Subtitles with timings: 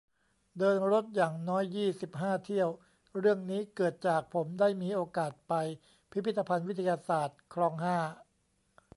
[0.59, 2.69] เดินรถอย่างน้อย ยี่สิบห้า เที่ยว
[3.19, 5.53] เรื่องนี้เกิดจากผมได้มีโอกาสไป
[6.11, 7.99] พิพิธภัณฑ์ วิทยาศาสตร์ คลอง ห้า